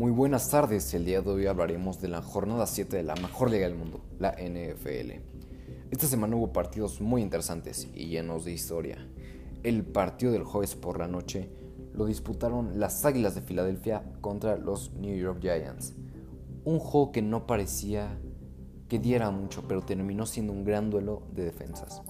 Muy 0.00 0.12
buenas 0.12 0.48
tardes, 0.48 0.94
el 0.94 1.04
día 1.04 1.20
de 1.20 1.28
hoy 1.28 1.46
hablaremos 1.46 2.00
de 2.00 2.08
la 2.08 2.22
jornada 2.22 2.66
7 2.66 2.96
de 2.96 3.02
la 3.02 3.16
mejor 3.16 3.50
liga 3.50 3.68
del 3.68 3.76
mundo, 3.76 4.00
la 4.18 4.30
NFL. 4.30 5.10
Esta 5.90 6.06
semana 6.06 6.36
hubo 6.36 6.54
partidos 6.54 7.02
muy 7.02 7.20
interesantes 7.20 7.86
y 7.92 8.06
llenos 8.06 8.46
de 8.46 8.52
historia. 8.52 9.06
El 9.62 9.84
partido 9.84 10.32
del 10.32 10.44
jueves 10.44 10.74
por 10.74 10.98
la 10.98 11.06
noche 11.06 11.50
lo 11.92 12.06
disputaron 12.06 12.80
las 12.80 13.04
Águilas 13.04 13.34
de 13.34 13.42
Filadelfia 13.42 14.02
contra 14.22 14.56
los 14.56 14.90
New 14.94 15.14
York 15.14 15.40
Giants. 15.42 15.92
Un 16.64 16.78
juego 16.78 17.12
que 17.12 17.20
no 17.20 17.46
parecía 17.46 18.18
que 18.88 18.98
diera 18.98 19.30
mucho, 19.30 19.68
pero 19.68 19.82
terminó 19.82 20.24
siendo 20.24 20.54
un 20.54 20.64
gran 20.64 20.88
duelo 20.88 21.24
de 21.34 21.44
defensas. 21.44 22.00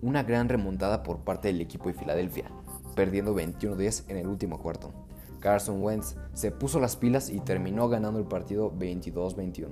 Una 0.00 0.22
gran 0.22 0.48
remontada 0.48 1.02
por 1.02 1.18
parte 1.18 1.48
del 1.48 1.60
equipo 1.60 1.90
de 1.90 1.94
Filadelfia, 1.94 2.50
perdiendo 2.96 3.36
21-10 3.36 4.04
en 4.08 4.16
el 4.16 4.28
último 4.28 4.62
cuarto. 4.62 4.94
Carson 5.40 5.82
Wentz 5.82 6.16
se 6.32 6.50
puso 6.50 6.80
las 6.80 6.96
pilas 6.96 7.30
y 7.30 7.40
terminó 7.40 7.88
ganando 7.88 8.18
el 8.18 8.26
partido 8.26 8.72
22-21. 8.72 9.68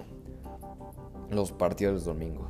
Los 1.30 1.52
partidos 1.52 2.04
del 2.04 2.14
domingo. 2.14 2.48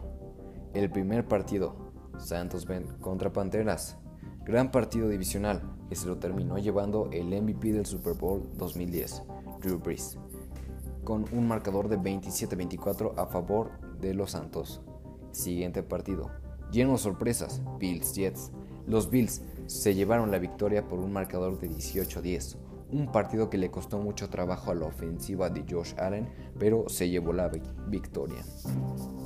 El 0.75 0.91
primer 0.91 1.27
partido, 1.27 1.75
Santos 2.19 2.67
contra 3.01 3.33
Panteras. 3.33 3.97
Gran 4.45 4.71
partido 4.71 5.09
divisional 5.09 5.63
que 5.89 5.97
se 5.97 6.07
lo 6.07 6.19
terminó 6.19 6.59
llevando 6.59 7.09
el 7.11 7.29
MVP 7.29 7.73
del 7.73 7.87
Super 7.87 8.15
Bowl 8.15 8.49
2010, 8.57 9.23
Drew 9.61 9.79
Brees, 9.79 10.19
con 11.03 11.25
un 11.33 11.49
marcador 11.49 11.89
de 11.89 11.99
27-24 11.99 13.15
a 13.17 13.27
favor 13.27 13.71
de 13.99 14.15
los 14.15 14.33
Santos. 14.33 14.83
Siguiente 15.33 15.83
partido, 15.83 16.31
lleno 16.71 16.93
de 16.93 16.99
sorpresas, 16.99 17.63
Bills 17.79 18.15
Jets. 18.15 18.53
Los 18.87 19.11
Bills 19.11 19.43
se 19.67 19.95
llevaron 19.95 20.31
la 20.31 20.39
victoria 20.39 20.87
por 20.87 21.01
un 21.01 21.13
marcador 21.13 21.59
de 21.59 21.69
18-10 21.69 22.57
un 22.93 23.11
partido 23.11 23.51
que 23.51 23.59
le 23.59 23.71
costó 23.71 23.99
mucho 23.99 24.29
trabajo 24.29 24.71
a 24.71 24.75
la 24.75 24.87
ofensiva 24.87 25.51
de 25.51 25.65
Josh 25.69 25.95
Allen, 25.99 26.29
pero 26.59 26.89
se 26.89 27.09
llevó 27.09 27.33
la 27.33 27.51
victoria. 27.89 28.43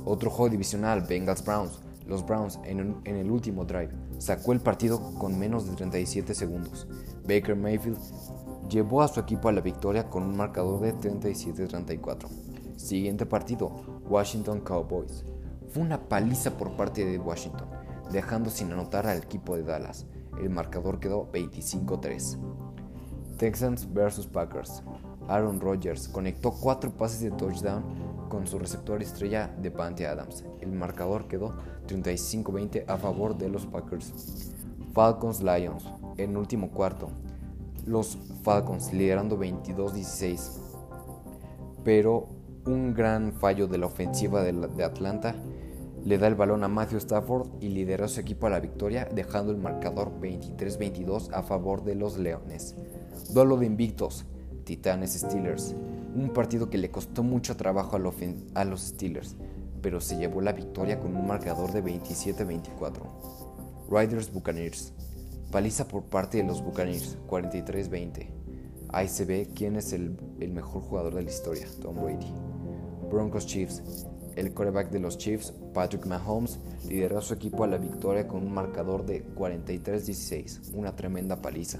Otro 0.05 0.29
juego 0.29 0.49
divisional, 0.49 1.01
Bengals 1.01 1.43
Browns. 1.43 1.81
Los 2.07 2.25
Browns 2.25 2.59
en, 2.65 2.99
el 3.05 3.29
último 3.29 3.63
drive 3.63 3.91
sacó 4.17 4.53
el 4.53 4.59
partido 4.59 5.13
con 5.19 5.37
menos 5.37 5.69
de 5.69 5.75
37 5.75 6.33
segundos. 6.33 6.87
Baker 7.23 7.55
Mayfield 7.55 7.99
llevó 8.67 9.01
a 9.01 9.07
su 9.07 9.19
equipo 9.19 9.49
a 9.49 9.51
la 9.51 9.61
victoria 9.61 10.09
con 10.09 10.23
un 10.23 10.35
marcador 10.35 10.81
de 10.81 10.95
37-34. 10.95 12.27
Siguiente 12.75 13.25
partido, 13.25 13.71
Washington 14.09 14.61
Cowboys. 14.61 15.23
Fue 15.69 15.83
una 15.83 16.09
paliza 16.09 16.57
por 16.57 16.75
parte 16.75 17.05
de 17.05 17.19
Washington, 17.19 17.69
dejando 18.11 18.49
sin 18.49 18.71
anotar 18.71 19.07
al 19.07 19.19
equipo 19.19 19.55
de 19.55 19.63
Dallas. 19.63 20.07
El 20.39 20.49
marcador 20.49 20.99
quedó 20.99 21.31
25-3. 21.31 22.39
Texans 23.41 23.87
vs 23.91 24.27
Packers. 24.27 24.83
Aaron 25.27 25.59
Rodgers 25.59 26.07
conectó 26.07 26.51
cuatro 26.51 26.91
pases 26.91 27.21
de 27.21 27.31
touchdown 27.31 27.83
con 28.29 28.45
su 28.45 28.59
receptor 28.59 29.01
estrella 29.01 29.51
de 29.59 29.71
Pante 29.71 30.05
Adams. 30.05 30.45
El 30.59 30.71
marcador 30.73 31.27
quedó 31.27 31.55
35-20 31.87 32.83
a 32.87 32.97
favor 32.97 33.35
de 33.35 33.49
los 33.49 33.65
Packers. 33.65 34.53
Falcons 34.93 35.41
Lions 35.41 35.91
en 36.17 36.37
último 36.37 36.69
cuarto. 36.69 37.09
Los 37.87 38.15
Falcons 38.43 38.93
liderando 38.93 39.39
22-16. 39.39 40.59
Pero 41.83 42.27
un 42.67 42.93
gran 42.93 43.33
fallo 43.33 43.65
de 43.65 43.79
la 43.79 43.87
ofensiva 43.87 44.43
de 44.43 44.83
Atlanta 44.83 45.33
le 46.05 46.19
da 46.19 46.27
el 46.27 46.35
balón 46.35 46.63
a 46.63 46.67
Matthew 46.67 46.99
Stafford 46.99 47.47
y 47.59 47.69
lidera 47.69 48.05
a 48.05 48.07
su 48.07 48.19
equipo 48.19 48.45
a 48.45 48.51
la 48.51 48.59
victoria, 48.59 49.09
dejando 49.11 49.51
el 49.51 49.57
marcador 49.57 50.11
23-22 50.19 51.31
a 51.33 51.41
favor 51.41 51.83
de 51.83 51.95
los 51.95 52.19
Leones. 52.19 52.75
Duelo 53.33 53.55
de 53.55 53.65
invictos, 53.65 54.25
Titanes 54.65 55.13
Steelers. 55.13 55.73
Un 56.13 56.31
partido 56.33 56.69
que 56.69 56.77
le 56.77 56.91
costó 56.91 57.23
mucho 57.23 57.55
trabajo 57.55 57.95
a 57.95 58.65
los 58.65 58.81
Steelers, 58.81 59.37
pero 59.81 60.01
se 60.01 60.17
llevó 60.17 60.41
la 60.41 60.51
victoria 60.51 60.99
con 60.99 61.15
un 61.15 61.27
marcador 61.27 61.71
de 61.71 61.81
27-24. 61.81 63.03
Riders 63.89 64.33
Buccaneers. 64.33 64.91
Paliza 65.49 65.87
por 65.87 66.03
parte 66.03 66.39
de 66.39 66.43
los 66.43 66.61
Buccaneers, 66.61 67.17
43-20. 67.29 68.27
Ahí 68.89 69.07
se 69.07 69.23
ve 69.23 69.47
quién 69.55 69.77
es 69.77 69.93
el, 69.93 70.17
el 70.41 70.51
mejor 70.51 70.81
jugador 70.81 71.15
de 71.15 71.23
la 71.23 71.29
historia, 71.29 71.67
Tom 71.81 72.03
Brady. 72.03 72.33
Broncos 73.09 73.45
Chiefs. 73.45 73.81
El 74.35 74.53
quarterback 74.53 74.91
de 74.91 74.99
los 74.99 75.17
Chiefs, 75.17 75.53
Patrick 75.73 76.05
Mahomes, 76.05 76.59
lideró 76.85 77.19
a 77.19 77.21
su 77.21 77.33
equipo 77.33 77.63
a 77.63 77.67
la 77.67 77.77
victoria 77.77 78.27
con 78.27 78.45
un 78.45 78.53
marcador 78.53 79.05
de 79.05 79.25
43-16, 79.35 80.73
una 80.73 80.97
tremenda 80.97 81.41
paliza. 81.41 81.79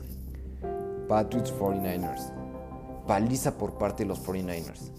Patriots 1.11 1.53
49ers. 1.59 2.31
Paliza 3.05 3.57
por 3.57 3.77
parte 3.77 4.03
de 4.03 4.07
los 4.07 4.25
49ers, 4.25 4.93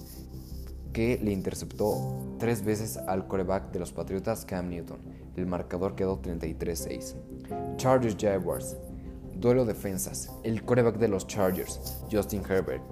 que 0.92 1.18
le 1.22 1.32
interceptó 1.32 2.36
tres 2.38 2.62
veces 2.62 2.98
al 2.98 3.26
coreback 3.26 3.72
de 3.72 3.78
los 3.78 3.92
Patriotas, 3.92 4.44
Cam 4.44 4.68
Newton. 4.68 4.98
El 5.36 5.46
marcador 5.46 5.94
quedó 5.94 6.20
33-6. 6.20 7.14
Chargers 7.78 8.16
Jaguars. 8.20 8.76
Duelo 9.36 9.64
defensas. 9.64 10.30
El 10.42 10.62
coreback 10.66 10.98
de 10.98 11.08
los 11.08 11.26
Chargers, 11.26 12.04
Justin 12.12 12.42
Herbert, 12.46 12.84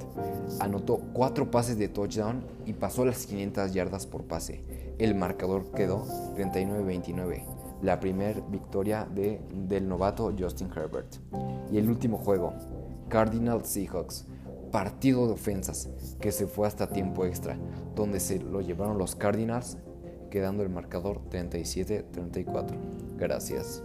anotó 0.59 1.03
cuatro 1.13 1.51
pases 1.51 1.77
de 1.77 1.89
touchdown 1.89 2.43
y 2.65 2.73
pasó 2.73 3.05
las 3.05 3.27
500 3.27 3.75
yardas 3.75 4.07
por 4.07 4.25
pase. 4.25 4.65
El 4.99 5.15
marcador 5.15 5.71
quedó 5.73 6.07
39-29. 6.39 7.45
La 7.83 8.01
primera 8.01 8.41
victoria 8.49 9.07
de, 9.15 9.43
del 9.53 9.87
novato 9.87 10.33
Justin 10.39 10.71
Herbert. 10.75 11.17
Y 11.71 11.77
el 11.77 11.89
último 11.89 12.17
juego, 12.17 12.55
Cardinals 13.11 13.69
Seahawks, 13.69 14.25
partido 14.71 15.27
de 15.27 15.35
ofensas 15.35 15.91
que 16.21 16.33
se 16.33 16.47
fue 16.47 16.67
hasta 16.67 16.89
tiempo 16.89 17.27
extra, 17.27 17.59
donde 17.95 18.21
se 18.21 18.39
lo 18.39 18.63
llevaron 18.63 18.97
los 18.97 19.17
Cardinals, 19.17 19.77
quedando 20.31 20.63
el 20.63 20.71
marcador 20.71 21.21
37-34. 21.29 22.77
Gracias. 23.19 23.83